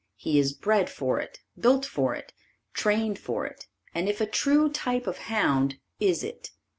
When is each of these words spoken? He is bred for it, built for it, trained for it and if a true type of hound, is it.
He 0.15 0.39
is 0.39 0.53
bred 0.53 0.89
for 0.89 1.19
it, 1.19 1.41
built 1.59 1.85
for 1.85 2.15
it, 2.15 2.33
trained 2.73 3.19
for 3.19 3.45
it 3.45 3.67
and 3.93 4.09
if 4.09 4.19
a 4.19 4.25
true 4.25 4.67
type 4.67 5.05
of 5.05 5.19
hound, 5.29 5.77
is 5.99 6.23
it. 6.23 6.49